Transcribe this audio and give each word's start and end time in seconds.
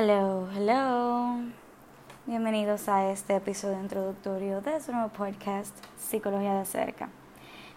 Hello, 0.00 0.46
hello. 0.54 1.40
Bienvenidos 2.24 2.88
a 2.88 3.10
este 3.10 3.34
episodio 3.34 3.80
introductorio 3.80 4.60
de 4.60 4.80
su 4.80 4.92
nuevo 4.92 5.08
podcast 5.08 5.76
Psicología 5.96 6.54
de 6.54 6.66
cerca. 6.66 7.08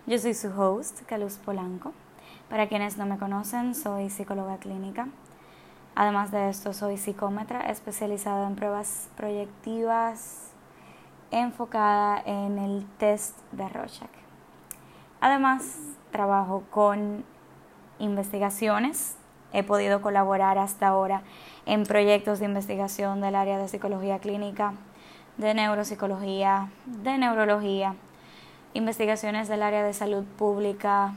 Yo 0.06 0.20
soy 0.20 0.36
su 0.36 0.50
host, 0.50 1.02
Caluz 1.08 1.38
Polanco. 1.38 1.94
Para 2.48 2.68
quienes 2.68 2.96
no 2.96 3.08
me 3.08 3.18
conocen, 3.18 3.74
soy 3.74 4.12
psicóloga 4.12 4.58
clínica. 4.58 5.08
Además 5.96 6.30
de 6.30 6.50
esto, 6.50 6.74
soy 6.74 7.00
psicómetra 7.00 7.62
especializada 7.62 8.46
en 8.46 8.56
pruebas 8.56 9.10
proyectivas 9.18 10.52
enfocada 11.32 12.22
en 12.24 12.60
el 12.60 12.86
test 13.00 13.36
de 13.52 13.68
Rorschach. 13.68 14.12
Además, 15.22 15.76
trabajo 16.12 16.66
con 16.70 17.26
investigaciones. 17.98 19.18
He 19.54 19.64
podido 19.64 20.02
colaborar 20.02 20.58
hasta 20.58 20.88
ahora 20.88 21.24
en 21.66 21.84
proyectos 21.84 22.40
de 22.40 22.46
investigación 22.46 23.22
del 23.22 23.36
área 23.36 23.58
de 23.58 23.68
psicología 23.68 24.20
clínica, 24.20 24.74
de 25.38 25.54
neuropsicología, 25.54 26.70
de 26.86 27.18
neurología, 27.18 27.96
investigaciones 28.74 29.48
del 29.48 29.64
área 29.64 29.84
de 29.84 29.94
salud 29.94 30.24
pública 30.38 31.14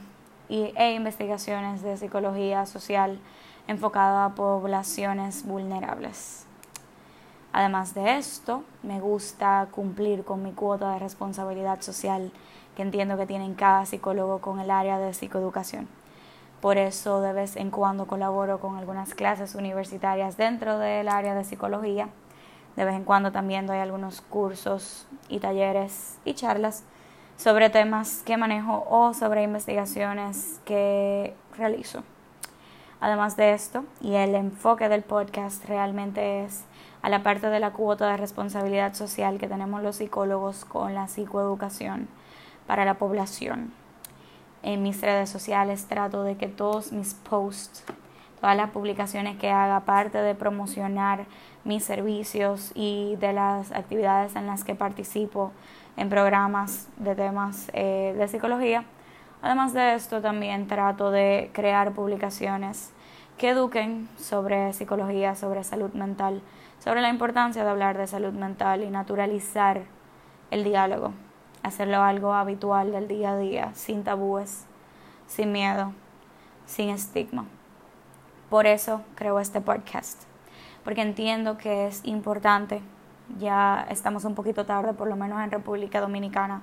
e 0.49 0.93
investigaciones 0.93 1.81
de 1.81 1.97
psicología 1.97 2.65
social 2.65 3.19
enfocada 3.67 4.25
a 4.25 4.35
poblaciones 4.35 5.45
vulnerables. 5.45 6.45
Además 7.53 7.93
de 7.93 8.17
esto, 8.17 8.63
me 8.83 8.99
gusta 8.99 9.69
cumplir 9.71 10.25
con 10.25 10.43
mi 10.43 10.51
cuota 10.51 10.91
de 10.91 10.99
responsabilidad 10.99 11.81
social 11.81 12.31
que 12.75 12.81
entiendo 12.81 13.17
que 13.17 13.25
tiene 13.25 13.53
cada 13.55 13.85
psicólogo 13.85 14.39
con 14.39 14.59
el 14.59 14.69
área 14.69 14.99
de 14.99 15.13
psicoeducación. 15.13 15.87
Por 16.65 16.79
eso 16.79 17.21
de 17.21 17.31
vez 17.31 17.57
en 17.57 17.69
cuando 17.69 18.07
colaboro 18.07 18.59
con 18.59 18.75
algunas 18.75 19.13
clases 19.13 19.53
universitarias 19.53 20.35
dentro 20.35 20.79
del 20.79 21.09
área 21.09 21.35
de 21.35 21.43
psicología. 21.43 22.09
De 22.75 22.85
vez 22.85 22.95
en 22.95 23.03
cuando 23.03 23.31
también 23.31 23.67
doy 23.67 23.77
algunos 23.77 24.21
cursos 24.21 25.05
y 25.29 25.37
talleres 25.37 26.17
y 26.25 26.33
charlas 26.33 26.83
sobre 27.37 27.69
temas 27.69 28.23
que 28.25 28.35
manejo 28.37 28.83
o 28.89 29.13
sobre 29.13 29.43
investigaciones 29.43 30.59
que 30.65 31.35
realizo. 31.55 32.01
Además 32.99 33.37
de 33.37 33.53
esto, 33.53 33.85
y 34.01 34.15
el 34.15 34.33
enfoque 34.33 34.89
del 34.89 35.03
podcast 35.03 35.65
realmente 35.65 36.45
es 36.45 36.63
a 37.03 37.09
la 37.09 37.21
parte 37.21 37.47
de 37.51 37.59
la 37.59 37.73
cuota 37.73 38.09
de 38.09 38.17
responsabilidad 38.17 38.95
social 38.95 39.37
que 39.37 39.47
tenemos 39.47 39.83
los 39.83 39.97
psicólogos 39.97 40.65
con 40.65 40.95
la 40.95 41.07
psicoeducación 41.07 42.07
para 42.65 42.85
la 42.85 42.95
población. 42.95 43.84
En 44.65 44.81
mis 44.81 44.99
redes 44.99 45.29
sociales 45.29 45.85
trato 45.85 46.23
de 46.23 46.37
que 46.37 46.47
todos 46.47 46.91
mis 46.91 47.13
posts, 47.13 47.83
todas 48.41 48.57
las 48.57 48.71
publicaciones 48.71 49.37
que 49.37 49.51
haga, 49.51 49.75
aparte 49.75 50.17
de 50.17 50.33
promocionar 50.33 51.25
mis 51.63 51.83
servicios 51.83 52.71
y 52.73 53.15
de 53.17 53.31
las 53.31 53.71
actividades 53.71 54.35
en 54.35 54.47
las 54.47 54.63
que 54.63 54.73
participo 54.73 55.51
en 55.97 56.09
programas 56.09 56.87
de 56.97 57.13
temas 57.13 57.69
eh, 57.73 58.15
de 58.17 58.27
psicología, 58.27 58.85
además 59.43 59.73
de 59.73 59.93
esto 59.93 60.19
también 60.19 60.65
trato 60.65 61.11
de 61.11 61.51
crear 61.53 61.91
publicaciones 61.91 62.91
que 63.37 63.49
eduquen 63.49 64.09
sobre 64.17 64.73
psicología, 64.73 65.35
sobre 65.35 65.63
salud 65.63 65.93
mental, 65.93 66.41
sobre 66.79 67.01
la 67.01 67.09
importancia 67.09 67.63
de 67.63 67.69
hablar 67.69 67.99
de 67.99 68.07
salud 68.07 68.33
mental 68.33 68.81
y 68.81 68.89
naturalizar 68.89 69.83
el 70.49 70.63
diálogo 70.63 71.13
hacerlo 71.65 72.03
algo 72.03 72.33
habitual 72.33 72.91
del 72.91 73.07
día 73.07 73.31
a 73.31 73.37
día, 73.37 73.71
sin 73.73 74.03
tabúes, 74.03 74.65
sin 75.27 75.51
miedo, 75.51 75.93
sin 76.67 76.89
estigma. 76.89 77.45
Por 78.49 78.67
eso 78.67 79.01
creo 79.15 79.39
este 79.39 79.61
podcast, 79.61 80.23
porque 80.83 81.01
entiendo 81.01 81.57
que 81.57 81.87
es 81.87 82.05
importante, 82.05 82.81
ya 83.39 83.87
estamos 83.89 84.25
un 84.25 84.35
poquito 84.35 84.67
tarde, 84.67 84.93
por 84.93 85.07
lo 85.07 85.15
menos 85.15 85.43
en 85.43 85.49
República 85.49 85.99
Dominicana, 85.99 86.61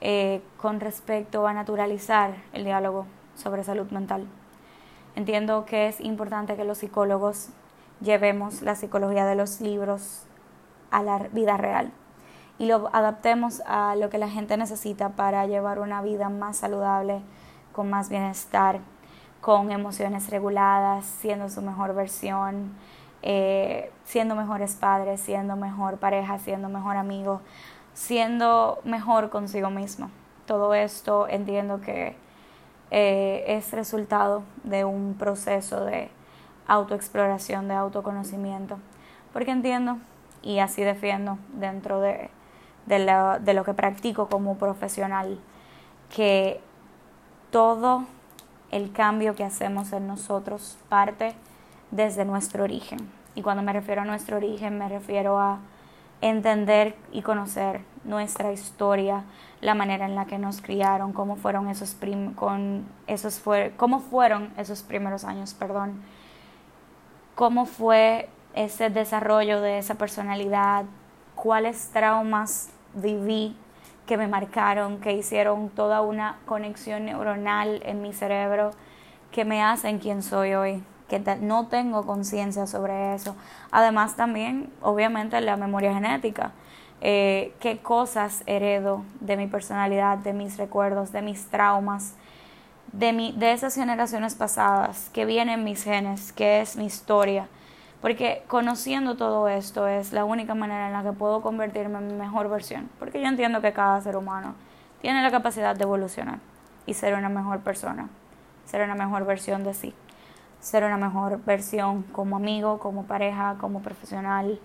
eh, 0.00 0.40
con 0.56 0.78
respecto 0.78 1.48
a 1.48 1.52
naturalizar 1.52 2.36
el 2.52 2.64
diálogo 2.64 3.06
sobre 3.34 3.64
salud 3.64 3.90
mental. 3.90 4.26
Entiendo 5.16 5.66
que 5.66 5.88
es 5.88 6.00
importante 6.00 6.54
que 6.54 6.64
los 6.64 6.78
psicólogos 6.78 7.48
llevemos 8.00 8.62
la 8.62 8.76
psicología 8.76 9.26
de 9.26 9.34
los 9.34 9.60
libros 9.60 10.22
a 10.92 11.02
la 11.02 11.18
vida 11.18 11.56
real 11.56 11.92
y 12.60 12.66
lo 12.66 12.90
adaptemos 12.92 13.62
a 13.64 13.96
lo 13.96 14.10
que 14.10 14.18
la 14.18 14.28
gente 14.28 14.54
necesita 14.58 15.08
para 15.16 15.46
llevar 15.46 15.78
una 15.78 16.02
vida 16.02 16.28
más 16.28 16.58
saludable, 16.58 17.22
con 17.72 17.88
más 17.88 18.10
bienestar, 18.10 18.80
con 19.40 19.72
emociones 19.72 20.28
reguladas, 20.28 21.06
siendo 21.06 21.48
su 21.48 21.62
mejor 21.62 21.94
versión, 21.94 22.74
eh, 23.22 23.90
siendo 24.04 24.34
mejores 24.34 24.74
padres, 24.74 25.22
siendo 25.22 25.56
mejor 25.56 25.96
pareja, 25.96 26.38
siendo 26.38 26.68
mejor 26.68 26.98
amigo, 26.98 27.40
siendo 27.94 28.78
mejor 28.84 29.30
consigo 29.30 29.70
mismo. 29.70 30.10
Todo 30.44 30.74
esto 30.74 31.28
entiendo 31.28 31.80
que 31.80 32.14
eh, 32.90 33.42
es 33.46 33.72
resultado 33.72 34.42
de 34.64 34.84
un 34.84 35.14
proceso 35.14 35.86
de 35.86 36.10
autoexploración, 36.66 37.68
de 37.68 37.74
autoconocimiento, 37.74 38.76
porque 39.32 39.50
entiendo 39.50 39.96
y 40.42 40.58
así 40.58 40.82
defiendo 40.82 41.38
dentro 41.54 42.02
de 42.02 42.28
de 42.90 42.98
lo, 42.98 43.38
de 43.38 43.54
lo 43.54 43.64
que 43.64 43.72
practico 43.72 44.28
como 44.28 44.58
profesional, 44.58 45.38
que 46.14 46.60
todo 47.50 48.04
el 48.72 48.90
cambio 48.92 49.36
que 49.36 49.44
hacemos 49.44 49.92
en 49.92 50.08
nosotros 50.08 50.76
parte 50.88 51.34
desde 51.92 52.24
nuestro 52.24 52.64
origen. 52.64 52.98
Y 53.36 53.42
cuando 53.42 53.62
me 53.62 53.72
refiero 53.72 54.02
a 54.02 54.04
nuestro 54.04 54.36
origen, 54.36 54.76
me 54.76 54.88
refiero 54.88 55.38
a 55.38 55.60
entender 56.20 56.96
y 57.12 57.22
conocer 57.22 57.82
nuestra 58.02 58.52
historia, 58.52 59.24
la 59.60 59.74
manera 59.74 60.04
en 60.04 60.16
la 60.16 60.26
que 60.26 60.38
nos 60.38 60.60
criaron, 60.60 61.12
cómo 61.12 61.36
fueron 61.36 61.68
esos 61.68 61.96
con 62.34 62.86
esos 63.06 63.40
cómo 63.76 64.00
fueron 64.00 64.52
esos 64.56 64.82
primeros 64.82 65.24
años, 65.24 65.54
perdón. 65.54 66.02
Cómo 67.36 67.66
fue 67.66 68.28
ese 68.54 68.90
desarrollo 68.90 69.60
de 69.60 69.78
esa 69.78 69.94
personalidad, 69.94 70.84
cuáles 71.36 71.90
traumas 71.92 72.70
viví 72.94 73.56
que 74.06 74.16
me 74.16 74.26
marcaron, 74.26 74.98
que 75.00 75.12
hicieron 75.12 75.68
toda 75.68 76.00
una 76.00 76.38
conexión 76.44 77.04
neuronal 77.04 77.80
en 77.84 78.02
mi 78.02 78.12
cerebro 78.12 78.72
que 79.30 79.44
me 79.44 79.62
hacen 79.62 79.98
quien 80.00 80.22
soy 80.22 80.54
hoy, 80.54 80.82
que 81.08 81.20
no 81.40 81.68
tengo 81.68 82.04
conciencia 82.04 82.66
sobre 82.66 83.14
eso. 83.14 83.36
Además 83.70 84.16
también, 84.16 84.72
obviamente, 84.82 85.40
la 85.40 85.56
memoria 85.56 85.94
genética. 85.94 86.52
Eh, 87.00 87.54
qué 87.60 87.78
cosas 87.78 88.42
heredo 88.46 89.04
de 89.20 89.36
mi 89.36 89.46
personalidad, 89.46 90.18
de 90.18 90.32
mis 90.32 90.56
recuerdos, 90.56 91.12
de 91.12 91.22
mis 91.22 91.46
traumas, 91.46 92.14
de, 92.92 93.12
mi, 93.12 93.32
de 93.32 93.52
esas 93.52 93.74
generaciones 93.74 94.34
pasadas, 94.34 95.08
que 95.14 95.24
vienen 95.24 95.62
mis 95.62 95.84
genes, 95.84 96.32
que 96.32 96.60
es 96.60 96.76
mi 96.76 96.86
historia 96.86 97.48
porque 98.00 98.42
conociendo 98.48 99.16
todo 99.16 99.48
esto 99.48 99.86
es 99.86 100.12
la 100.12 100.24
única 100.24 100.54
manera 100.54 100.86
en 100.86 100.92
la 100.92 101.02
que 101.02 101.12
puedo 101.12 101.42
convertirme 101.42 101.98
en 101.98 102.18
mejor 102.18 102.48
versión. 102.48 102.88
Porque 102.98 103.20
yo 103.20 103.28
entiendo 103.28 103.60
que 103.60 103.72
cada 103.72 104.00
ser 104.00 104.16
humano 104.16 104.54
tiene 105.00 105.22
la 105.22 105.30
capacidad 105.30 105.76
de 105.76 105.84
evolucionar 105.84 106.38
y 106.86 106.94
ser 106.94 107.14
una 107.14 107.28
mejor 107.28 107.60
persona, 107.60 108.08
ser 108.64 108.82
una 108.82 108.94
mejor 108.94 109.26
versión 109.26 109.64
de 109.64 109.74
sí, 109.74 109.94
ser 110.60 110.84
una 110.84 110.96
mejor 110.96 111.44
versión 111.44 112.02
como 112.04 112.36
amigo, 112.36 112.78
como 112.78 113.04
pareja, 113.04 113.56
como 113.60 113.80
profesional, 113.80 114.58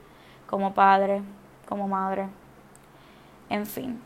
como 0.48 0.74
padre, 0.74 1.22
como 1.68 1.88
madre. 1.88 2.28
En 3.50 3.66
fin, 3.66 4.02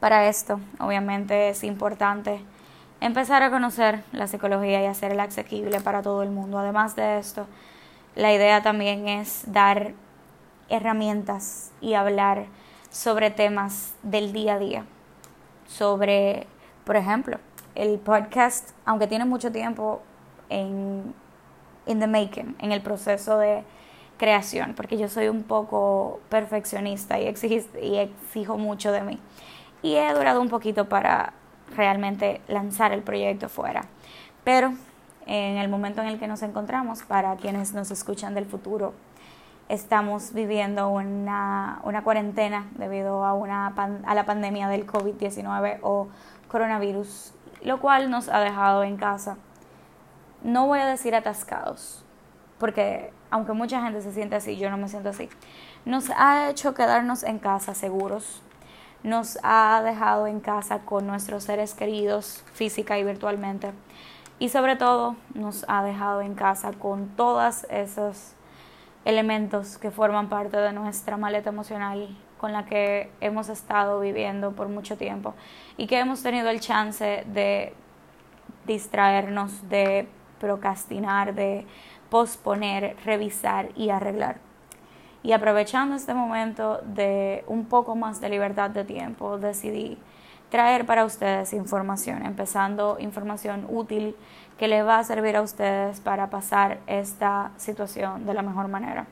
para 0.00 0.26
esto 0.28 0.60
obviamente 0.80 1.50
es 1.50 1.62
importante 1.62 2.40
empezar 3.00 3.42
a 3.42 3.50
conocer 3.50 4.02
la 4.12 4.26
psicología 4.26 4.82
y 4.82 4.86
hacerla 4.86 5.24
asequible 5.24 5.80
para 5.80 6.02
todo 6.02 6.22
el 6.22 6.30
mundo. 6.30 6.58
Además 6.58 6.96
de 6.96 7.18
esto, 7.18 7.46
la 8.14 8.32
idea 8.32 8.62
también 8.62 9.08
es 9.08 9.44
dar 9.46 9.92
herramientas 10.68 11.72
y 11.80 11.94
hablar 11.94 12.46
sobre 12.90 13.30
temas 13.30 13.94
del 14.02 14.32
día 14.32 14.54
a 14.54 14.58
día. 14.58 14.84
Sobre, 15.66 16.46
por 16.84 16.96
ejemplo, 16.96 17.38
el 17.74 17.98
podcast, 17.98 18.70
aunque 18.84 19.06
tiene 19.06 19.24
mucho 19.24 19.50
tiempo 19.50 20.02
en 20.48 21.14
in 21.86 22.00
the 22.00 22.06
making, 22.06 22.56
en 22.60 22.72
el 22.72 22.80
proceso 22.80 23.38
de 23.38 23.62
creación, 24.16 24.74
porque 24.74 24.96
yo 24.96 25.08
soy 25.08 25.28
un 25.28 25.42
poco 25.42 26.20
perfeccionista 26.28 27.18
y, 27.18 27.24
y 27.82 27.96
exijo 27.96 28.56
mucho 28.58 28.92
de 28.92 29.02
mí. 29.02 29.18
Y 29.82 29.96
he 29.96 30.14
durado 30.14 30.40
un 30.40 30.48
poquito 30.48 30.88
para 30.88 31.34
realmente 31.76 32.40
lanzar 32.48 32.92
el 32.92 33.02
proyecto 33.02 33.48
fuera. 33.48 33.84
Pero 34.44 34.72
en 35.26 35.56
el 35.56 35.68
momento 35.68 36.02
en 36.02 36.08
el 36.08 36.18
que 36.18 36.26
nos 36.26 36.42
encontramos, 36.42 37.02
para 37.02 37.36
quienes 37.36 37.72
nos 37.74 37.90
escuchan 37.90 38.34
del 38.34 38.46
futuro, 38.46 38.94
estamos 39.68 40.32
viviendo 40.34 40.88
una, 40.90 41.80
una 41.84 42.04
cuarentena 42.04 42.66
debido 42.76 43.24
a, 43.24 43.34
una 43.34 43.68
a 43.68 44.14
la 44.14 44.26
pandemia 44.26 44.68
del 44.68 44.86
COVID-19 44.86 45.78
o 45.82 46.08
coronavirus, 46.48 47.32
lo 47.62 47.80
cual 47.80 48.10
nos 48.10 48.28
ha 48.28 48.40
dejado 48.40 48.84
en 48.84 48.96
casa. 48.96 49.36
No 50.42 50.66
voy 50.66 50.80
a 50.80 50.86
decir 50.86 51.14
atascados, 51.14 52.04
porque 52.58 53.12
aunque 53.30 53.52
mucha 53.52 53.82
gente 53.82 54.02
se 54.02 54.12
siente 54.12 54.36
así, 54.36 54.56
yo 54.56 54.70
no 54.70 54.76
me 54.76 54.88
siento 54.88 55.08
así, 55.08 55.28
nos 55.84 56.10
ha 56.16 56.50
hecho 56.50 56.74
quedarnos 56.74 57.22
en 57.22 57.38
casa 57.38 57.74
seguros, 57.74 58.42
nos 59.02 59.38
ha 59.42 59.82
dejado 59.82 60.26
en 60.26 60.40
casa 60.40 60.80
con 60.80 61.06
nuestros 61.06 61.44
seres 61.44 61.74
queridos 61.74 62.42
física 62.52 62.98
y 62.98 63.04
virtualmente 63.04 63.72
y 64.38 64.48
sobre 64.48 64.76
todo 64.76 65.16
nos 65.34 65.64
ha 65.68 65.82
dejado 65.82 66.20
en 66.20 66.34
casa 66.34 66.72
con 66.72 67.08
todos 67.08 67.64
esos 67.70 68.34
elementos 69.04 69.78
que 69.78 69.90
forman 69.90 70.28
parte 70.28 70.56
de 70.56 70.72
nuestra 70.72 71.16
maleta 71.16 71.50
emocional 71.50 72.16
con 72.38 72.52
la 72.52 72.64
que 72.64 73.10
hemos 73.20 73.48
estado 73.48 74.00
viviendo 74.00 74.52
por 74.52 74.68
mucho 74.68 74.96
tiempo 74.96 75.34
y 75.76 75.86
que 75.86 75.98
hemos 75.98 76.22
tenido 76.22 76.48
el 76.50 76.60
chance 76.60 77.24
de 77.26 77.74
distraernos, 78.66 79.68
de 79.68 80.08
procrastinar, 80.40 81.34
de 81.34 81.66
posponer, 82.10 82.96
revisar 83.04 83.70
y 83.76 83.90
arreglar. 83.90 84.38
Y 85.22 85.32
aprovechando 85.32 85.96
este 85.96 86.12
momento 86.12 86.80
de 86.84 87.44
un 87.46 87.64
poco 87.64 87.96
más 87.96 88.20
de 88.20 88.28
libertad 88.28 88.70
de 88.70 88.84
tiempo, 88.84 89.38
decidí 89.38 89.96
traer 90.50 90.86
para 90.86 91.04
ustedes 91.04 91.52
información, 91.52 92.24
empezando 92.24 92.96
información 93.00 93.66
útil 93.68 94.16
que 94.58 94.68
les 94.68 94.84
va 94.86 94.98
a 94.98 95.04
servir 95.04 95.36
a 95.36 95.42
ustedes 95.42 96.00
para 96.00 96.30
pasar 96.30 96.78
esta 96.86 97.50
situación 97.56 98.26
de 98.26 98.34
la 98.34 98.42
mejor 98.42 98.68
manera. 98.68 99.06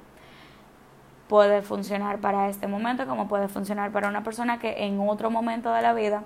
Puede 1.29 1.63
funcionar 1.63 2.19
para 2.19 2.49
este 2.49 2.67
momento 2.67 3.07
como 3.07 3.29
puede 3.29 3.49
funcionar 3.49 3.91
para 3.91 4.09
una 4.09 4.23
persona 4.23 4.59
que 4.59 4.85
en 4.85 5.01
otro 5.01 5.31
momento 5.31 5.73
de 5.73 5.83
la 5.83 5.95
vida 5.95 6.23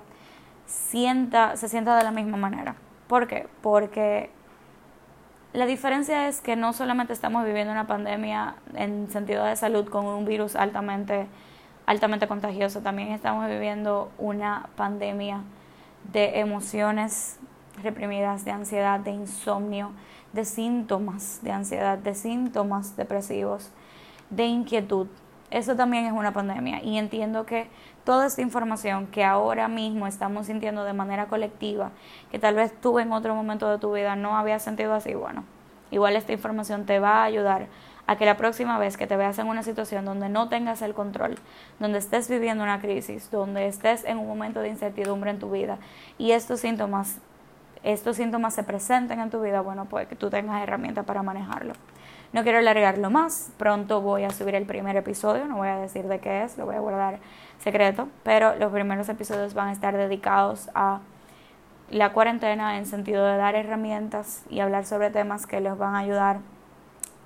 sienta, 0.65 1.55
se 1.55 1.69
sienta 1.69 1.97
de 1.97 2.03
la 2.03 2.11
misma 2.11 2.37
manera. 2.37 2.75
¿Por 3.07 3.27
qué? 3.27 3.47
Porque 3.61 4.29
la 5.53 5.65
diferencia 5.65 6.27
es 6.27 6.41
que 6.41 6.55
no 6.55 6.73
solamente 6.73 7.13
estamos 7.13 7.45
viviendo 7.45 7.71
una 7.71 7.87
pandemia 7.87 8.55
en 8.75 9.09
sentido 9.09 9.45
de 9.45 9.55
salud 9.55 9.87
con 9.89 10.05
un 10.05 10.25
virus 10.25 10.55
altamente, 10.55 11.27
altamente 11.87 12.27
contagioso, 12.27 12.81
también 12.81 13.13
estamos 13.13 13.47
viviendo 13.47 14.11
una 14.19 14.69
pandemia 14.75 15.41
de 16.11 16.39
emociones 16.39 17.39
reprimidas, 17.81 18.45
de 18.45 18.51
ansiedad, 18.51 18.99
de 18.99 19.11
insomnio, 19.11 19.91
de 20.33 20.45
síntomas 20.45 21.39
de 21.41 21.51
ansiedad, 21.51 21.97
de 21.97 22.13
síntomas 22.13 22.95
depresivos, 22.97 23.71
de 24.29 24.45
inquietud. 24.45 25.07
Eso 25.49 25.77
también 25.77 26.05
es 26.05 26.11
una 26.11 26.33
pandemia 26.33 26.83
y 26.83 26.97
entiendo 26.97 27.45
que 27.45 27.69
toda 28.03 28.27
esta 28.27 28.41
información 28.41 29.07
que 29.07 29.23
ahora 29.23 29.69
mismo 29.69 30.07
estamos 30.07 30.47
sintiendo 30.47 30.83
de 30.83 30.91
manera 30.91 31.27
colectiva, 31.27 31.91
que 32.31 32.37
tal 32.37 32.55
vez 32.55 32.73
tú 32.81 32.99
en 32.99 33.13
otro 33.13 33.33
momento 33.33 33.69
de 33.69 33.77
tu 33.77 33.93
vida 33.93 34.17
no 34.17 34.37
habías 34.37 34.61
sentido 34.61 34.93
así, 34.93 35.13
bueno, 35.13 35.45
igual 35.89 36.17
esta 36.17 36.33
información 36.33 36.85
te 36.85 36.99
va 36.99 37.21
a 37.21 37.23
ayudar 37.23 37.67
a 38.07 38.15
que 38.15 38.25
la 38.25 38.37
próxima 38.37 38.79
vez 38.79 38.97
que 38.97 39.05
te 39.05 39.17
veas 39.17 39.37
en 39.37 39.47
una 39.47 39.63
situación 39.63 40.05
donde 40.05 40.29
no 40.29 40.49
tengas 40.49 40.81
el 40.81 40.93
control, 40.93 41.35
donde 41.79 41.99
estés 41.99 42.29
viviendo 42.29 42.63
una 42.63 42.79
crisis, 42.79 43.29
donde 43.29 43.67
estés 43.67 44.05
en 44.05 44.17
un 44.17 44.27
momento 44.27 44.61
de 44.61 44.69
incertidumbre 44.69 45.29
en 45.29 45.39
tu 45.39 45.51
vida 45.51 45.77
y 46.17 46.31
estos 46.31 46.61
síntomas 46.61 47.19
estos 47.83 48.17
síntomas 48.17 48.53
se 48.53 48.63
presenten 48.63 49.19
en 49.19 49.29
tu 49.29 49.41
vida, 49.41 49.61
bueno, 49.61 49.85
pues 49.85 50.07
que 50.07 50.15
tú 50.15 50.29
tengas 50.29 50.61
herramientas 50.61 51.05
para 51.05 51.23
manejarlo. 51.23 51.73
No 52.33 52.43
quiero 52.43 52.57
alargarlo 52.57 53.09
más, 53.09 53.51
pronto 53.57 54.01
voy 54.01 54.23
a 54.23 54.29
subir 54.31 54.55
el 54.55 54.65
primer 54.65 54.97
episodio, 54.97 55.45
no 55.45 55.55
voy 55.55 55.69
a 55.69 55.77
decir 55.77 56.05
de 56.07 56.19
qué 56.19 56.43
es, 56.43 56.57
lo 56.57 56.65
voy 56.65 56.75
a 56.75 56.79
guardar 56.79 57.19
secreto, 57.59 58.09
pero 58.23 58.55
los 58.55 58.71
primeros 58.71 59.07
episodios 59.07 59.53
van 59.53 59.69
a 59.69 59.71
estar 59.71 59.95
dedicados 59.95 60.69
a 60.75 60.99
la 61.89 62.11
cuarentena 62.11 62.77
en 62.77 62.85
sentido 62.85 63.25
de 63.25 63.37
dar 63.37 63.55
herramientas 63.55 64.43
y 64.49 64.59
hablar 64.59 64.85
sobre 64.85 65.09
temas 65.09 65.47
que 65.47 65.61
les 65.61 65.77
van 65.77 65.95
a 65.95 65.99
ayudar 65.99 66.39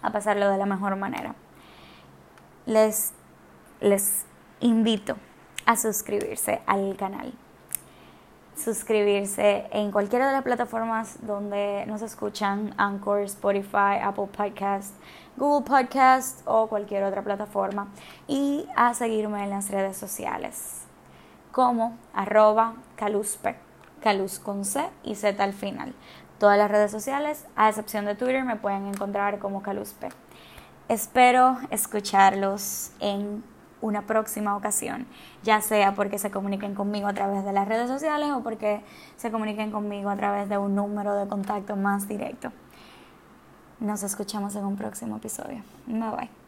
a 0.01 0.12
pasarlo 0.12 0.50
de 0.50 0.57
la 0.57 0.65
mejor 0.65 0.95
manera. 0.95 1.36
Les, 2.65 3.13
les 3.80 4.25
invito 4.59 5.15
a 5.65 5.75
suscribirse 5.75 6.62
al 6.65 6.95
canal. 6.95 7.33
Suscribirse 8.56 9.68
en 9.71 9.92
cualquiera 9.92 10.27
de 10.27 10.33
las 10.33 10.44
plataformas 10.44 11.25
donde 11.25 11.86
nos 11.88 12.01
escuchan, 12.01 12.74
Anchor, 12.77 13.21
Spotify, 13.21 13.98
Apple 14.03 14.27
Podcast, 14.27 14.94
Google 15.38 15.65
Podcast 15.65 16.42
o 16.45 16.68
cualquier 16.68 17.03
otra 17.03 17.24
plataforma 17.24 17.88
y 18.27 18.68
a 18.75 18.94
seguirme 18.94 19.44
en 19.44 19.50
las 19.50 19.71
redes 19.71 19.98
sociales 19.98 20.86
como 21.51 21.98
arroba 22.13 22.75
caluspe, 22.95 23.56
calus 24.01 24.39
con 24.39 24.65
C 24.65 24.83
y 25.03 25.15
Z 25.15 25.44
al 25.44 25.53
final. 25.53 25.94
Todas 26.41 26.57
las 26.57 26.71
redes 26.71 26.89
sociales, 26.89 27.45
a 27.55 27.69
excepción 27.69 28.05
de 28.05 28.15
Twitter, 28.15 28.43
me 28.43 28.55
pueden 28.55 28.88
encontrar 28.88 29.38
como 29.38 29.61
caluspe. 29.61 30.09
Espero 30.89 31.59
escucharlos 31.69 32.93
en 32.99 33.43
una 33.79 34.07
próxima 34.07 34.57
ocasión, 34.57 35.05
ya 35.43 35.61
sea 35.61 35.93
porque 35.93 36.17
se 36.17 36.31
comuniquen 36.31 36.73
conmigo 36.73 37.07
a 37.07 37.13
través 37.13 37.45
de 37.45 37.53
las 37.53 37.67
redes 37.67 37.88
sociales 37.88 38.31
o 38.31 38.41
porque 38.41 38.81
se 39.17 39.29
comuniquen 39.29 39.69
conmigo 39.69 40.09
a 40.09 40.15
través 40.15 40.49
de 40.49 40.57
un 40.57 40.73
número 40.73 41.13
de 41.13 41.27
contacto 41.27 41.75
más 41.75 42.07
directo. 42.07 42.51
Nos 43.79 44.01
escuchamos 44.01 44.55
en 44.55 44.65
un 44.65 44.75
próximo 44.75 45.17
episodio. 45.17 45.61
Bye 45.85 46.09
bye. 46.09 46.40